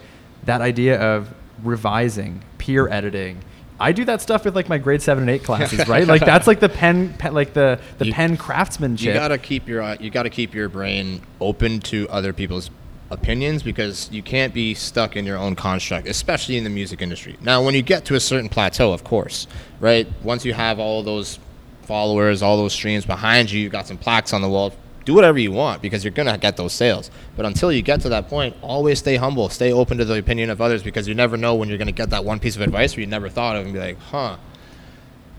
that 0.45 0.61
idea 0.61 0.99
of 0.99 1.33
revising, 1.63 2.43
peer 2.57 2.87
editing. 2.87 3.39
I 3.79 3.91
do 3.91 4.05
that 4.05 4.21
stuff 4.21 4.45
with 4.45 4.55
like 4.55 4.69
my 4.69 4.77
grade 4.77 5.01
seven 5.01 5.23
and 5.23 5.29
eight 5.29 5.43
classes, 5.43 5.87
right? 5.87 6.07
like 6.07 6.23
that's 6.23 6.47
like 6.47 6.59
the 6.59 6.69
pen, 6.69 7.13
pen 7.15 7.33
like 7.33 7.53
the 7.53 7.79
the 7.97 8.05
You- 8.07 8.13
pen 8.13 8.37
craftsmanship. 8.37 9.07
You 9.07 9.13
gotta 9.13 9.37
keep 9.37 9.67
your 9.67 9.81
uh, 9.81 9.97
you 9.99 10.09
gotta 10.09 10.29
keep 10.29 10.53
your 10.53 10.69
brain 10.69 11.21
open 11.41 11.79
to 11.81 12.07
other 12.09 12.33
people's 12.33 12.69
opinions 13.13 13.63
because 13.63 14.09
you 14.11 14.21
can't 14.21 14.53
be 14.53 14.73
stuck 14.73 15.15
in 15.15 15.25
your 15.25 15.37
own 15.37 15.55
construct, 15.55 16.07
especially 16.07 16.57
in 16.57 16.63
the 16.63 16.69
music 16.69 17.01
industry. 17.01 17.37
Now, 17.41 17.63
when 17.63 17.73
you 17.73 17.81
get 17.81 18.05
to 18.05 18.15
a 18.15 18.19
certain 18.19 18.49
plateau, 18.49 18.91
of 18.91 19.03
course, 19.03 19.47
right? 19.79 20.07
Once 20.23 20.45
you 20.45 20.53
have 20.53 20.79
all 20.79 21.03
those 21.03 21.39
followers, 21.83 22.41
all 22.41 22.57
those 22.57 22.73
streams 22.73 23.05
behind 23.05 23.51
you, 23.51 23.61
you've 23.61 23.71
got 23.71 23.87
some 23.87 23.97
plaques 23.97 24.33
on 24.33 24.41
the 24.41 24.49
wall. 24.49 24.73
Do 25.05 25.13
whatever 25.13 25.37
you 25.37 25.51
want 25.51 25.81
because 25.81 26.03
you're 26.03 26.13
gonna 26.13 26.37
get 26.37 26.55
those 26.55 26.73
sales. 26.73 27.11
But 27.35 27.45
until 27.45 27.71
you 27.71 27.81
get 27.81 28.01
to 28.01 28.09
that 28.09 28.29
point, 28.29 28.55
always 28.61 28.99
stay 28.99 29.17
humble, 29.17 29.49
stay 29.49 29.73
open 29.73 29.97
to 29.97 30.05
the 30.05 30.17
opinion 30.17 30.49
of 30.49 30.61
others 30.61 30.81
because 30.81 31.07
you 31.07 31.13
never 31.13 31.35
know 31.35 31.55
when 31.55 31.67
you're 31.67 31.77
gonna 31.77 31.91
get 31.91 32.09
that 32.11 32.23
one 32.23 32.39
piece 32.39 32.55
of 32.55 32.61
advice 32.61 32.95
where 32.95 33.01
you 33.01 33.07
never 33.07 33.29
thought 33.29 33.57
of 33.57 33.65
and 33.65 33.73
be 33.73 33.79
like, 33.79 33.99
huh, 33.99 34.37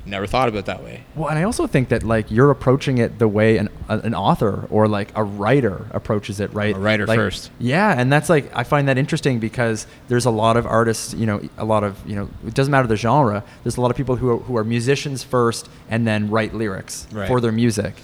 never 0.07 0.27
thought 0.27 0.49
of 0.49 0.55
it 0.57 0.67
that 0.67 0.83
way. 0.85 1.05
Well, 1.15 1.29
and 1.29 1.39
I 1.39 1.45
also 1.45 1.67
think 1.67 1.89
that 1.89 2.03
like 2.03 2.31
you're 2.31 2.51
approaching 2.51 2.99
it 2.99 3.19
the 3.19 3.29
way 3.29 3.57
an 3.57 3.69
a- 3.89 3.99
an 3.99 4.15
author 4.15 4.67
or 4.71 4.87
like 4.89 5.09
a 5.15 5.25
writer 5.25 5.87
approaches 5.93 6.41
it, 6.41 6.53
right? 6.53 6.75
A 6.77 6.79
writer 6.79 7.07
Like- 7.07 7.19
first. 7.19 7.51
Yeah, 7.59 7.95
and 7.99 8.13
that's 8.13 8.29
like 8.29 8.51
I 8.55 8.65
find 8.65 8.89
that 8.89 8.99
interesting 8.99 9.39
because 9.39 9.87
there's 10.09 10.27
a 10.27 10.31
lot 10.31 10.57
of 10.57 10.67
artists, 10.67 11.15
you 11.15 11.27
know, 11.27 11.41
a 11.59 11.65
lot 11.65 11.85
of 11.85 11.97
you 12.07 12.17
know, 12.17 12.29
it 12.47 12.55
doesn't 12.55 12.71
matter 12.71 12.87
the 12.89 12.97
genre. 12.97 13.43
There's 13.63 13.77
a 13.77 13.81
lot 13.81 13.91
of 13.91 13.97
people 13.97 14.17
who 14.17 14.31
are, 14.31 14.37
who 14.39 14.57
are 14.57 14.65
musicians 14.65 15.23
first 15.23 15.69
and 15.89 16.07
then 16.07 16.31
write 16.31 16.55
lyrics 16.55 17.07
Right. 17.13 17.27
for 17.29 17.41
their 17.41 17.53
music. 17.53 17.95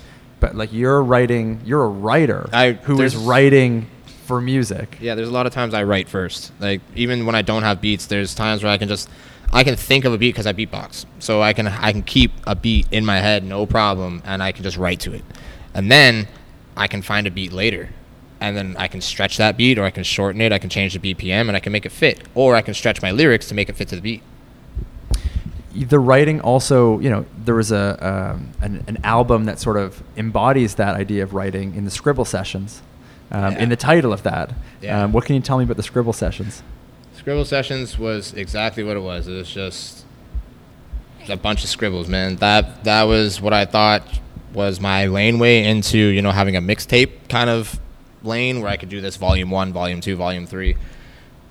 But 0.40 0.54
like 0.54 0.72
you're 0.72 1.02
writing, 1.02 1.60
you're 1.66 1.84
a 1.84 1.88
writer 1.88 2.48
I- 2.52 2.78
who 2.82 3.02
is 3.02 3.14
writing 3.14 3.88
for 4.24 4.40
music. 4.40 4.96
Yeah, 5.00 5.16
there's 5.16 5.28
a 5.28 5.32
lot 5.32 5.46
of 5.46 5.52
times 5.52 5.74
I 5.74 5.82
write 5.82 6.08
first. 6.08 6.52
Like 6.60 6.80
even 6.94 7.26
when 7.26 7.34
I 7.34 7.42
don't 7.42 7.62
have 7.64 7.80
beats, 7.82 8.06
there's 8.06 8.34
times 8.34 8.62
where 8.62 8.72
I 8.72 8.78
can 8.78 8.88
just 8.88 9.08
I 9.52 9.64
can 9.64 9.76
think 9.76 10.04
of 10.04 10.12
a 10.12 10.18
beat 10.18 10.30
because 10.32 10.46
I 10.46 10.52
beatbox. 10.52 11.06
So 11.18 11.42
I 11.42 11.52
can 11.52 11.66
I 11.66 11.92
can 11.92 12.02
keep 12.02 12.32
a 12.46 12.54
beat 12.54 12.86
in 12.92 13.04
my 13.04 13.18
head, 13.18 13.44
no 13.44 13.66
problem, 13.66 14.22
and 14.24 14.42
I 14.42 14.52
can 14.52 14.62
just 14.62 14.76
write 14.76 15.00
to 15.00 15.12
it. 15.12 15.24
And 15.74 15.90
then 15.90 16.28
I 16.76 16.86
can 16.86 17.02
find 17.02 17.26
a 17.26 17.30
beat 17.30 17.52
later. 17.52 17.90
And 18.40 18.56
then 18.56 18.74
I 18.78 18.88
can 18.88 19.00
stretch 19.02 19.36
that 19.36 19.56
beat 19.58 19.78
or 19.78 19.84
I 19.84 19.90
can 19.90 20.02
shorten 20.02 20.40
it, 20.40 20.50
I 20.52 20.58
can 20.58 20.70
change 20.70 20.96
the 20.96 21.14
BPM 21.14 21.48
and 21.48 21.56
I 21.56 21.60
can 21.60 21.72
make 21.72 21.84
it 21.84 21.92
fit. 21.92 22.22
Or 22.34 22.56
I 22.56 22.62
can 22.62 22.72
stretch 22.74 23.02
my 23.02 23.10
lyrics 23.10 23.48
to 23.48 23.54
make 23.54 23.68
it 23.68 23.76
fit 23.76 23.88
to 23.88 23.96
the 23.96 24.00
beat. 24.02 24.22
the 25.74 25.98
writing 25.98 26.40
also, 26.40 26.98
you 27.00 27.10
know, 27.10 27.26
there 27.44 27.54
was 27.54 27.70
a 27.70 27.98
um, 28.34 28.50
an, 28.62 28.82
an 28.86 28.98
album 29.04 29.44
that 29.44 29.58
sort 29.58 29.76
of 29.76 30.02
embodies 30.16 30.76
that 30.76 30.94
idea 30.94 31.22
of 31.22 31.34
writing 31.34 31.74
in 31.74 31.84
the 31.84 31.90
Scribble 31.90 32.24
sessions, 32.24 32.82
um, 33.30 33.52
Yeah. 33.52 33.58
in 33.58 33.68
the 33.68 33.76
title 33.76 34.12
of 34.12 34.22
that. 34.22 34.52
Yeah. 34.80 35.02
Um, 35.04 35.12
what 35.12 35.24
can 35.26 35.34
you 35.36 35.42
tell 35.42 35.58
me 35.58 35.64
about 35.64 35.76
the 35.76 35.82
Scribble 35.82 36.12
sessions? 36.14 36.62
Scribble 37.20 37.44
sessions 37.44 37.98
was 37.98 38.32
exactly 38.32 38.82
what 38.82 38.96
it 38.96 39.00
was. 39.00 39.28
It 39.28 39.34
was 39.34 39.50
just 39.50 40.06
a 41.28 41.36
bunch 41.36 41.62
of 41.62 41.68
scribbles, 41.68 42.08
man. 42.08 42.36
That 42.36 42.84
that 42.84 43.02
was 43.02 43.42
what 43.42 43.52
I 43.52 43.66
thought 43.66 44.02
was 44.54 44.80
my 44.80 45.04
laneway 45.04 45.64
into 45.64 45.98
you 45.98 46.22
know 46.22 46.30
having 46.30 46.56
a 46.56 46.62
mixtape 46.62 47.28
kind 47.28 47.50
of 47.50 47.78
lane 48.22 48.62
where 48.62 48.70
I 48.70 48.78
could 48.78 48.88
do 48.88 49.02
this 49.02 49.16
volume 49.16 49.50
one, 49.50 49.70
volume 49.70 50.00
two, 50.00 50.16
volume 50.16 50.46
three, 50.46 50.78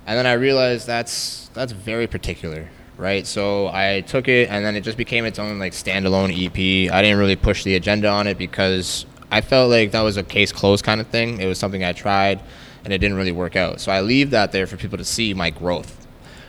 and 0.08 0.18
then 0.18 0.26
I 0.26 0.34
realized 0.34 0.88
that's 0.88 1.52
that's 1.54 1.72
very 1.72 2.08
particular, 2.08 2.68
right? 2.98 3.28
So 3.28 3.68
I 3.68 4.02
took 4.02 4.28
it 4.28 4.50
and 4.50 4.66
then 4.66 4.76
it 4.76 4.82
just 4.82 4.98
became 4.98 5.24
its 5.24 5.38
own 5.38 5.60
like 5.60 5.74
standalone 5.74 6.32
EP. 6.32 6.92
I 6.92 7.04
didn't 7.04 7.20
really 7.20 7.36
push 7.36 7.64
the 7.64 7.76
agenda 7.76 8.08
on 8.08 8.26
it 8.26 8.40
because 8.40 9.06
I 9.30 9.42
felt 9.42 9.70
like 9.70 9.92
that 9.92 10.02
was 10.02 10.18
a 10.18 10.24
case 10.24 10.52
closed 10.52 10.84
kind 10.84 11.00
of 11.00 11.06
thing. 11.10 11.40
It 11.40 11.46
was 11.46 11.60
something 11.60 11.84
I 11.84 11.94
tried 11.94 12.40
and 12.84 12.94
it 12.94 13.00
didn't 13.00 13.18
really 13.18 13.32
work 13.32 13.56
out. 13.56 13.82
So 13.82 13.92
I 13.92 14.02
leave 14.02 14.32
that 14.32 14.52
there 14.52 14.68
for 14.68 14.78
people 14.78 14.98
to 14.98 15.06
see 15.06 15.34
my 15.34 15.50
growth. 15.50 15.96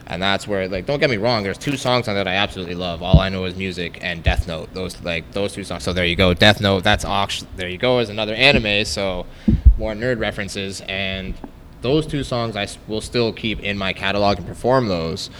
And 0.06 0.20
that's 0.20 0.48
where, 0.48 0.68
like, 0.68 0.86
don't 0.86 0.98
get 0.98 1.08
me 1.08 1.18
wrong. 1.18 1.44
There's 1.44 1.56
two 1.56 1.76
songs 1.76 2.08
on 2.08 2.16
that 2.16 2.26
I 2.26 2.34
absolutely 2.34 2.74
love. 2.74 3.00
All 3.00 3.20
I 3.20 3.28
know 3.28 3.44
is 3.44 3.54
music 3.54 4.00
and 4.02 4.24
Death 4.24 4.48
Note. 4.48 4.74
Those, 4.74 5.00
like, 5.02 5.30
those 5.30 5.52
two 5.52 5.62
songs. 5.62 5.84
So 5.84 5.92
there 5.92 6.04
you 6.04 6.16
go. 6.16 6.34
Death 6.34 6.60
Note. 6.60 6.82
That's 6.82 7.04
Ox. 7.04 7.46
There 7.54 7.68
you 7.68 7.78
go. 7.78 8.00
Is 8.00 8.08
another 8.08 8.34
anime. 8.34 8.84
So 8.86 9.26
more 9.78 9.94
nerd 9.94 10.18
references. 10.18 10.82
And 10.88 11.34
those 11.80 12.08
two 12.08 12.24
songs 12.24 12.56
I 12.56 12.66
will 12.88 13.00
still 13.00 13.32
keep 13.32 13.60
in 13.60 13.78
my 13.78 13.92
catalog 13.92 14.38
and 14.38 14.46
perform 14.48 14.88
those. 14.88 15.30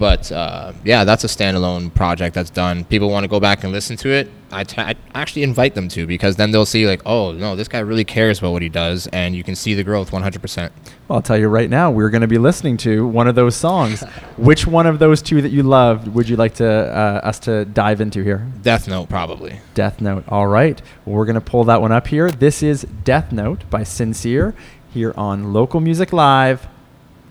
But 0.00 0.32
uh, 0.32 0.72
yeah, 0.82 1.04
that's 1.04 1.24
a 1.24 1.26
standalone 1.26 1.92
project 1.92 2.34
that's 2.34 2.48
done. 2.48 2.84
People 2.86 3.10
want 3.10 3.24
to 3.24 3.28
go 3.28 3.38
back 3.38 3.64
and 3.64 3.70
listen 3.70 3.98
to 3.98 4.08
it. 4.08 4.30
I, 4.50 4.64
t- 4.64 4.80
I 4.80 4.94
actually 5.14 5.42
invite 5.42 5.74
them 5.74 5.88
to 5.88 6.06
because 6.06 6.36
then 6.36 6.52
they'll 6.52 6.64
see 6.64 6.86
like, 6.86 7.02
oh 7.04 7.32
no, 7.32 7.54
this 7.54 7.68
guy 7.68 7.80
really 7.80 8.04
cares 8.04 8.38
about 8.38 8.52
what 8.52 8.62
he 8.62 8.70
does, 8.70 9.08
and 9.08 9.36
you 9.36 9.44
can 9.44 9.54
see 9.54 9.74
the 9.74 9.84
growth 9.84 10.10
100%. 10.10 10.70
Well, 11.06 11.16
I'll 11.16 11.22
tell 11.22 11.36
you 11.36 11.48
right 11.48 11.68
now, 11.68 11.90
we're 11.90 12.08
going 12.08 12.22
to 12.22 12.26
be 12.26 12.38
listening 12.38 12.78
to 12.78 13.06
one 13.06 13.28
of 13.28 13.34
those 13.34 13.54
songs. 13.54 14.00
Which 14.38 14.66
one 14.66 14.86
of 14.86 15.00
those 15.00 15.20
two 15.20 15.42
that 15.42 15.50
you 15.50 15.64
loved 15.64 16.08
would 16.08 16.30
you 16.30 16.36
like 16.36 16.54
to 16.54 16.66
uh, 16.66 17.20
us 17.22 17.38
to 17.40 17.66
dive 17.66 18.00
into 18.00 18.22
here? 18.22 18.50
Death 18.62 18.88
Note, 18.88 19.10
probably. 19.10 19.60
Death 19.74 20.00
Note. 20.00 20.24
All 20.28 20.46
right, 20.46 20.80
well, 21.04 21.16
we're 21.16 21.26
going 21.26 21.34
to 21.34 21.42
pull 21.42 21.64
that 21.64 21.82
one 21.82 21.92
up 21.92 22.06
here. 22.06 22.30
This 22.30 22.62
is 22.62 22.86
Death 23.04 23.32
Note 23.32 23.68
by 23.68 23.82
SINSEER 23.82 24.54
here 24.94 25.12
on 25.18 25.52
Local 25.52 25.78
Music 25.78 26.10
Live, 26.10 26.68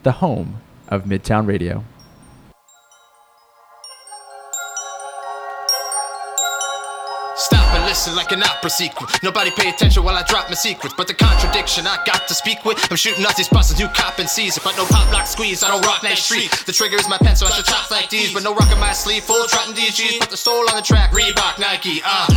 the 0.03 0.11
home 0.11 0.61
of 0.87 1.05
Midtown 1.05 1.47
Radio. 1.47 1.83
Stop 7.39 7.73
and 7.73 7.85
listen 7.85 8.15
like 8.17 8.33
an 8.33 8.43
opera 8.43 8.69
sequel. 8.69 9.07
Nobody 9.23 9.49
pay 9.51 9.69
attention 9.69 10.03
while 10.03 10.15
I 10.15 10.23
drop 10.23 10.49
my 10.49 10.55
secrets. 10.55 10.93
But 10.97 11.07
the 11.07 11.13
contradiction 11.13 11.87
I 11.87 12.03
got 12.05 12.27
to 12.27 12.33
speak 12.33 12.65
with. 12.65 12.75
I'm 12.91 12.97
shooting 12.97 13.23
out 13.23 13.37
these 13.37 13.47
busters, 13.47 13.79
new 13.79 13.87
cop 13.87 14.19
and 14.19 14.29
seize. 14.29 14.59
But 14.59 14.75
no 14.75 14.85
pop 14.85 15.09
lock 15.13 15.25
squeeze, 15.25 15.63
I 15.63 15.69
don't 15.69 15.85
rock 15.85 16.01
that 16.01 16.17
street. 16.17 16.51
The 16.65 16.73
trigger 16.73 16.97
is 16.97 17.07
my 17.07 17.17
pencil, 17.17 17.47
I 17.47 17.51
should 17.51 17.65
chop 17.65 17.89
like 17.89 18.09
these. 18.09 18.33
But 18.33 18.43
no 18.43 18.53
rock 18.53 18.69
in 18.71 18.79
my 18.79 18.91
sleeve, 18.91 19.23
full 19.23 19.47
trotting 19.47 19.73
DGs. 19.73 20.19
Put 20.19 20.29
the 20.29 20.37
soul 20.37 20.69
on 20.69 20.75
the 20.75 20.81
track, 20.81 21.11
Reebok, 21.11 21.59
Nike, 21.59 22.01
uh. 22.03 22.27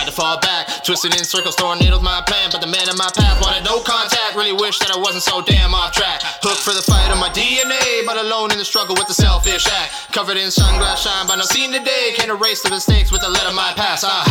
Had 0.00 0.08
to 0.08 0.16
fall 0.16 0.40
back, 0.40 0.80
twisting 0.82 1.12
in 1.12 1.28
circles, 1.28 1.56
throwing 1.60 1.78
needles, 1.78 2.00
my 2.00 2.24
plan. 2.24 2.48
But 2.48 2.64
the 2.64 2.66
man 2.66 2.88
in 2.88 2.96
my 2.96 3.12
path 3.12 3.36
wanted 3.44 3.68
no 3.68 3.84
contact. 3.84 4.32
Really 4.32 4.56
wish 4.56 4.78
that 4.80 4.88
I 4.88 4.96
wasn't 4.96 5.28
so 5.28 5.44
damn 5.44 5.76
off 5.76 5.92
track. 5.92 6.24
Hooked 6.40 6.64
for 6.64 6.72
the 6.72 6.80
fight 6.80 7.12
on 7.12 7.20
my 7.20 7.28
DNA, 7.28 8.08
but 8.08 8.16
alone 8.16 8.48
in 8.48 8.56
the 8.56 8.64
struggle 8.64 8.96
with 8.96 9.12
the 9.12 9.12
selfish 9.12 9.68
act. 9.68 9.92
Covered 10.16 10.40
in 10.40 10.48
sunglass 10.48 11.04
shine, 11.04 11.28
but 11.28 11.36
no 11.36 11.44
seen 11.44 11.68
today. 11.68 12.16
Can't 12.16 12.32
erase 12.32 12.64
the 12.64 12.70
mistakes 12.70 13.12
with 13.12 13.20
the 13.20 13.28
lead 13.28 13.44
of 13.44 13.52
my 13.52 13.76
past, 13.76 14.08
ah. 14.08 14.24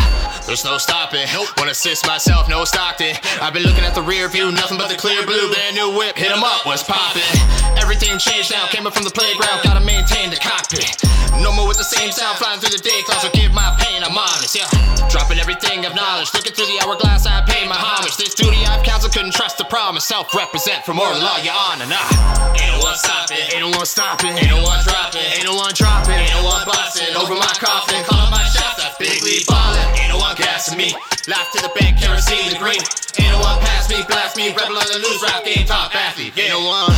There's 0.50 0.66
no 0.66 0.82
stopping. 0.82 1.30
Wanna 1.54 1.78
assist 1.78 2.02
myself, 2.08 2.50
no 2.50 2.66
Stockton. 2.66 3.14
I've 3.38 3.54
been 3.54 3.62
looking 3.62 3.86
at 3.86 3.94
the 3.94 4.02
rear 4.02 4.26
view, 4.28 4.50
nothing 4.50 4.82
but 4.82 4.90
the 4.90 4.98
clear 4.98 5.22
blue. 5.22 5.54
Brand 5.54 5.76
new 5.78 5.94
whip, 5.94 6.18
hit 6.18 6.32
'em 6.34 6.42
up, 6.44 6.66
what's 6.66 6.82
poppin'? 6.82 7.22
Everything 7.78 8.18
changed 8.18 8.50
now, 8.50 8.66
came 8.74 8.88
up 8.88 8.96
from 8.98 9.04
the 9.06 9.14
playground, 9.14 9.62
gotta 9.62 9.86
maintain 9.86 10.32
the 10.34 10.42
cockpit. 10.42 10.98
No 11.38 11.54
more 11.54 11.68
with 11.68 11.78
the 11.78 11.86
same 11.86 12.12
sound, 12.12 12.40
flying 12.40 12.60
through 12.60 12.76
the 12.76 12.82
day 12.82 13.04
clouds, 13.06 13.24
will 13.24 13.38
give 13.38 13.54
my 13.54 13.70
pain, 13.80 14.04
I'm 14.04 14.18
honest, 14.18 14.58
yeah. 14.58 14.66
Dropping 15.14 15.38
everything 15.38 15.59
of 15.60 15.96
knowledge, 15.96 16.32
looking 16.34 16.54
through 16.54 16.66
the 16.72 16.80
hourglass, 16.86 17.28
I 17.28 17.44
pay 17.44 17.68
my 17.68 17.76
homage. 17.76 18.16
This 18.16 18.34
duty 18.34 18.64
I've 18.66 18.84
counseled, 18.84 19.12
couldn't 19.12 19.34
trust 19.34 19.58
the 19.58 19.66
promise. 19.66 20.06
Self 20.06 20.34
represent 20.34 20.86
for 20.86 20.94
more 20.94 21.12
law, 21.12 21.38
your 21.44 21.54
honor, 21.54 21.86
nah. 21.86 22.56
Ain't 22.56 22.72
no 22.74 22.80
one 22.80 22.96
stopping, 22.96 23.44
ain't 23.52 23.60
no 23.60 23.70
one 23.76 23.86
stopping, 23.86 24.34
ain't 24.40 24.50
no 24.50 24.64
one 24.64 24.82
dropping, 24.88 25.22
ain't 25.36 25.44
no 25.44 25.56
one 25.56 25.74
dropping, 25.76 26.16
ain't 26.16 26.32
no 26.32 26.48
one 26.48 26.64
busting 26.66 27.16
over 27.16 27.36
my 27.36 27.54
coffin, 27.60 28.02
calling 28.08 28.32
my 28.32 28.44
shots, 28.50 28.80
that's 28.80 28.96
big 28.98 29.22
league 29.22 29.46
ballin'. 29.46 29.84
Ain't 30.00 30.10
no 30.10 30.18
one 30.18 30.36
gassing 30.36 30.78
me. 30.78 30.96
Life 31.28 31.52
to 31.54 31.62
the 31.62 31.72
bank, 31.76 32.00
kerosene, 32.00 32.50
the 32.50 32.58
green. 32.58 32.82
Ain't 33.20 33.32
no 33.36 33.40
one 33.44 33.60
pass 33.62 33.90
me, 33.90 34.02
blast 34.08 34.38
me, 34.38 34.50
rebel 34.56 34.80
on 34.80 34.88
the 34.90 35.00
loose 35.04 35.22
rap 35.22 35.44
game, 35.44 35.68
top 35.68 35.94
athlete. 35.94 36.34
Ain't 36.38 36.50
no 36.56 36.66
one, 36.66 36.89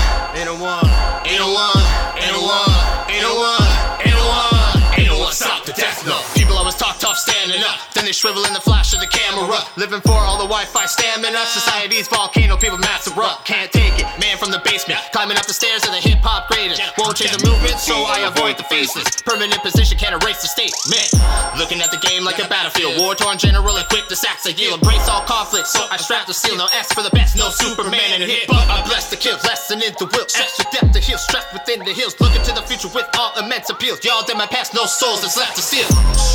they 8.12 8.28
in 8.44 8.52
the 8.52 8.60
flash 8.60 8.92
of 8.94 9.00
the 9.00 9.08
camera. 9.08 9.64
Living 9.80 10.02
for 10.04 10.20
all 10.20 10.36
the 10.36 10.44
Wi-Fi 10.44 10.86
stamina. 10.86 11.40
Society's 11.48 12.08
volcano, 12.12 12.58
people 12.58 12.78
mass 12.78 13.08
erupt, 13.08 13.48
can't 13.48 13.72
take 13.72 13.96
it. 13.96 14.06
Man 14.20 14.36
from 14.36 14.52
the 14.52 14.60
basement, 14.68 15.00
climbing 15.16 15.38
up 15.38 15.48
the 15.48 15.56
stairs 15.56 15.88
of 15.88 15.96
the 15.96 16.02
hip 16.04 16.20
hop 16.20 16.52
greatest. 16.52 16.82
Won't 17.00 17.16
change 17.16 17.32
the 17.32 17.44
movement, 17.48 17.80
so 17.80 17.96
I 17.96 18.28
avoid 18.28 18.58
the 18.60 18.68
faces. 18.68 19.08
Permanent 19.24 19.64
position 19.64 19.98
can't 19.98 20.12
erase 20.20 20.44
the 20.44 20.52
state. 20.52 20.76
Man, 20.92 21.08
looking 21.56 21.80
at 21.80 21.92
the 21.92 22.04
game 22.04 22.28
like 22.28 22.40
a 22.44 22.48
battlefield. 22.52 23.00
War 23.00 23.16
torn 23.16 23.40
general 23.40 23.78
equipped 23.80 24.10
to 24.12 24.18
sacks 24.20 24.46
a 24.46 24.52
yield. 24.52 24.84
Embrace 24.84 25.08
all 25.08 25.24
conflict, 25.24 25.68
so 25.68 25.88
I 25.88 25.96
strap 25.96 26.28
the 26.28 26.36
steel. 26.36 26.58
No 26.60 26.68
S 26.76 26.92
for 26.92 27.04
the 27.04 27.16
best, 27.16 27.40
no 27.40 27.48
Superman 27.48 28.20
in 28.20 28.28
hit. 28.28 28.52
But 28.52 28.68
I 28.68 28.84
bless 28.84 29.08
the 29.08 29.16
kill, 29.16 29.40
lesson 29.48 29.80
in 29.80 29.96
the 29.96 30.12
will. 30.12 30.28
Extra 30.28 30.68
depth 30.68 30.92
to 30.92 31.00
heal, 31.00 31.18
stress 31.18 31.48
within 31.56 31.80
the 31.88 31.96
hills. 31.96 32.20
Looking 32.20 32.44
to 32.44 32.52
the 32.52 32.64
future 32.68 32.92
with 32.92 33.08
all 33.16 33.32
immense 33.40 33.72
appeals. 33.72 34.04
Y'all 34.04 34.28
did 34.28 34.36
my 34.36 34.48
past, 34.52 34.76
no 34.76 34.84
souls 34.84 35.24
that's 35.24 35.38
left 35.38 35.56
to 35.56 35.64
steal. 35.64 35.88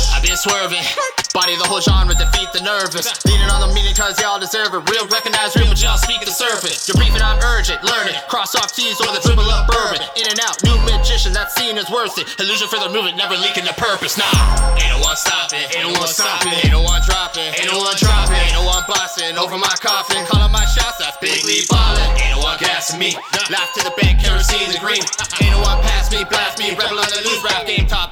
I've 0.09 0.25
been 0.25 0.37
swerving, 0.37 0.81
body 1.37 1.53
the 1.53 1.69
whole 1.69 1.77
genre, 1.77 2.17
defeat 2.17 2.49
the 2.49 2.65
nervous. 2.65 3.05
Leaning 3.29 3.45
on 3.53 3.61
the 3.61 3.69
meaning 3.77 3.93
cause 3.93 4.17
y'all 4.17 4.41
deserve 4.41 4.73
it. 4.73 4.81
Real 4.89 5.05
recognize 5.05 5.53
real, 5.53 5.69
but 5.69 5.77
y'all 5.77 6.01
speak 6.01 6.25
the 6.25 6.33
surface. 6.33 6.89
You're 6.89 6.97
briefing, 6.97 7.21
I'm 7.21 7.37
urgent, 7.53 7.77
learn 7.85 8.09
it. 8.09 8.17
Cross 8.25 8.57
off 8.57 8.73
T's 8.73 8.97
or 8.97 9.13
the 9.13 9.21
dribble 9.21 9.45
up 9.45 9.69
bourbon. 9.69 10.01
In 10.17 10.25
and 10.25 10.41
out, 10.41 10.57
new 10.65 10.73
magician, 10.89 11.37
that 11.37 11.53
scene 11.53 11.77
is 11.77 11.85
worth 11.93 12.17
it. 12.17 12.25
Illusion 12.41 12.65
for 12.65 12.81
the 12.81 12.89
movement, 12.89 13.21
never 13.21 13.37
leaking 13.37 13.69
the 13.69 13.77
purpose. 13.77 14.17
Nah, 14.17 14.25
ain't 14.81 14.89
no 14.89 14.97
one 15.05 15.13
stopping, 15.13 15.61
ain't 15.77 15.85
no 15.85 15.93
one 15.93 16.09
stopping, 16.09 16.57
ain't 16.57 16.73
no 16.73 16.81
one 16.81 17.05
dropping, 17.05 17.53
ain't 17.53 17.69
no 17.69 17.85
one 17.85 17.93
dropping, 18.01 18.41
ain't 18.41 18.57
no 18.57 18.65
one 18.65 18.81
bossing 18.89 19.37
over 19.37 19.61
my 19.61 19.75
coffin. 19.77 20.25
Calling 20.25 20.49
my 20.49 20.65
shots, 20.65 20.97
that's 20.97 21.21
big 21.21 21.37
lead 21.45 21.69
ballin'. 21.69 22.01
Ain't 22.17 22.33
no 22.33 22.41
one 22.41 22.57
gassing 22.57 22.97
me. 22.97 23.13
Life 23.53 23.77
to 23.77 23.85
the 23.85 23.93
bank, 23.93 24.25
kerosene, 24.25 24.73
the 24.73 24.81
green. 24.81 25.05
Ain't 25.37 25.53
no 25.53 25.61
one 25.61 25.77
pass 25.85 26.09
me, 26.09 26.25
blast 26.33 26.57
me, 26.57 26.73
rebel 26.73 26.97
on 26.97 27.05
the 27.13 27.21
loose 27.21 27.45
rap 27.45 27.69
game, 27.69 27.85
top 27.85 28.09